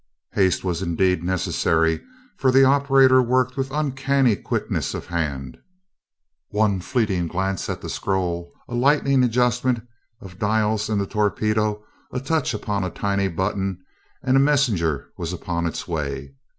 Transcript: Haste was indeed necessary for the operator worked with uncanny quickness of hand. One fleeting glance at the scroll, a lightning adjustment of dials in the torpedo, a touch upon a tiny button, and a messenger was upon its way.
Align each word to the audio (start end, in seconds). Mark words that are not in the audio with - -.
Haste 0.31 0.63
was 0.63 0.81
indeed 0.81 1.23
necessary 1.23 2.01
for 2.35 2.49
the 2.51 2.63
operator 2.63 3.21
worked 3.21 3.55
with 3.55 3.69
uncanny 3.69 4.35
quickness 4.35 4.95
of 4.95 5.05
hand. 5.05 5.59
One 6.49 6.79
fleeting 6.79 7.27
glance 7.27 7.69
at 7.69 7.81
the 7.81 7.87
scroll, 7.87 8.51
a 8.67 8.73
lightning 8.73 9.23
adjustment 9.23 9.87
of 10.19 10.39
dials 10.39 10.89
in 10.89 10.97
the 10.97 11.05
torpedo, 11.05 11.83
a 12.11 12.19
touch 12.19 12.51
upon 12.55 12.83
a 12.83 12.89
tiny 12.89 13.27
button, 13.27 13.77
and 14.23 14.35
a 14.35 14.39
messenger 14.39 15.11
was 15.19 15.33
upon 15.33 15.67
its 15.67 15.87
way. 15.87 16.33